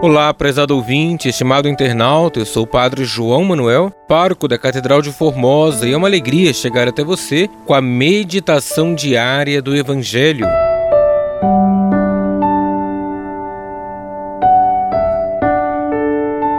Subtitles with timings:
[0.00, 5.10] Olá, prezado ouvinte, estimado internauta, eu sou o Padre João Manuel, pároco da Catedral de
[5.10, 10.46] Formosa, e é uma alegria chegar até você com a meditação diária do Evangelho.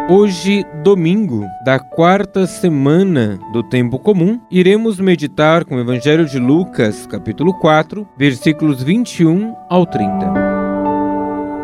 [0.10, 7.06] Hoje, domingo da quarta semana do tempo comum, iremos meditar com o Evangelho de Lucas,
[7.06, 10.59] capítulo 4, versículos 21 ao 30.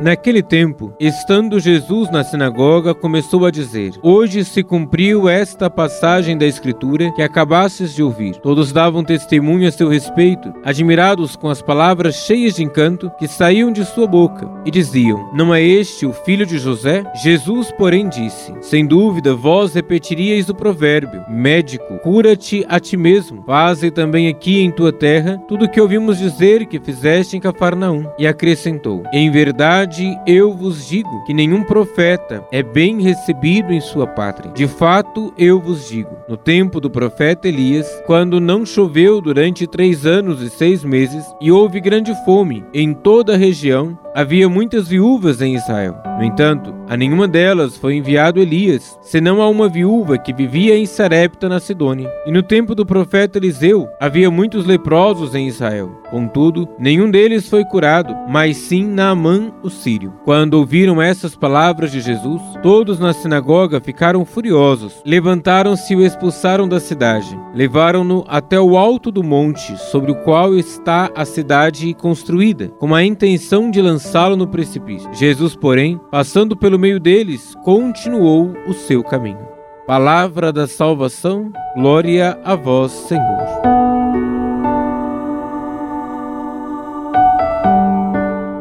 [0.02, 6.46] Naquele tempo, estando Jesus na sinagoga, começou a dizer: Hoje se cumpriu esta passagem da
[6.46, 8.36] Escritura que acabastes de ouvir.
[8.38, 13.72] Todos davam testemunho a seu respeito, admirados com as palavras cheias de encanto que saíam
[13.72, 17.04] de sua boca, e diziam: Não é este o filho de José?
[17.24, 23.44] Jesus, porém, disse: Sem dúvida, vós repetiríeis o provérbio: Médico, cura-te a ti mesmo.
[23.46, 28.06] Faze também aqui em tua terra tudo o que ouvimos dizer que fizeste em Cafarnaum.
[28.20, 33.80] E acrescentou: Em verdade, verdade eu vos digo que nenhum profeta é bem recebido em
[33.80, 34.52] sua pátria.
[34.52, 40.06] De fato, eu vos digo: no tempo do profeta Elias, quando não choveu durante três
[40.06, 45.42] anos e seis meses, e houve grande fome em toda a região, havia muitas viúvas
[45.42, 45.98] em Israel.
[46.18, 50.86] No entanto, a nenhuma delas foi enviado Elias, senão a uma viúva que vivia em
[50.86, 52.10] Sarepta, na Sidônia.
[52.26, 55.92] E no tempo do profeta Eliseu, havia muitos leprosos em Israel.
[56.10, 60.14] Contudo, nenhum deles foi curado, mas sim Naamã, o sírio.
[60.24, 65.02] Quando ouviram essas palavras de Jesus, todos na sinagoga ficaram furiosos.
[65.06, 67.38] Levantaram-se e o expulsaram da cidade.
[67.54, 73.04] Levaram-no até o alto do monte, sobre o qual está a cidade construída, com a
[73.04, 75.12] intenção de lançar lançá-lo no precipício.
[75.14, 79.48] Jesus, porém, passando pelo meio deles, continuou o seu caminho.
[79.88, 83.75] Palavra da salvação, glória a vós, Senhor.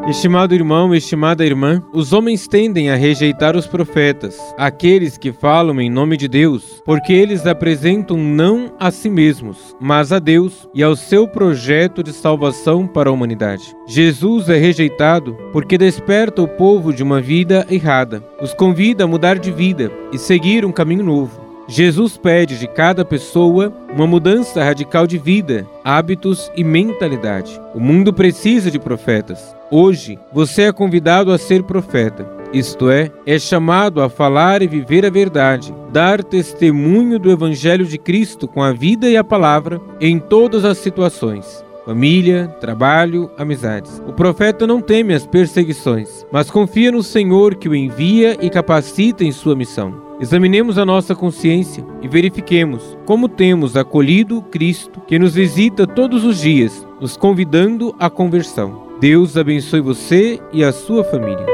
[0.06, 5.88] Estimado irmão, estimada irmã, os homens tendem a rejeitar os profetas, aqueles que falam em
[5.88, 10.94] nome de Deus, porque eles apresentam não a si mesmos, mas a Deus e ao
[10.94, 13.74] seu projeto de salvação para a humanidade.
[13.86, 19.38] Jesus é rejeitado porque desperta o povo de uma vida errada, os convida a mudar
[19.38, 21.43] de vida e seguir um caminho novo.
[21.66, 27.58] Jesus pede de cada pessoa uma mudança radical de vida, hábitos e mentalidade.
[27.74, 29.56] O mundo precisa de profetas.
[29.70, 32.28] Hoje, você é convidado a ser profeta.
[32.52, 37.98] Isto é, é chamado a falar e viver a verdade, dar testemunho do Evangelho de
[37.98, 44.02] Cristo com a vida e a palavra em todas as situações família, trabalho, amizades.
[44.06, 49.24] O profeta não teme as perseguições, mas confia no Senhor que o envia e capacita
[49.24, 50.02] em sua missão.
[50.20, 56.40] Examinemos a nossa consciência e verifiquemos como temos acolhido Cristo que nos visita todos os
[56.40, 58.84] dias, nos convidando à conversão.
[59.00, 61.53] Deus abençoe você e a sua família.